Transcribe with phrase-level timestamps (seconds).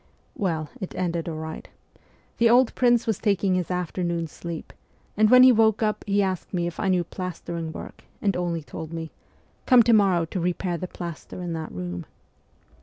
[0.35, 1.67] Well, it ended all right.
[2.39, 4.73] The old prince was taking his'afternoon sleep,
[5.15, 8.63] and when he woke up he asked me if I knew plastering work, and only
[8.63, 9.11] told me,"
[9.67, 12.07] Come to morrow to repair the plaster in that room."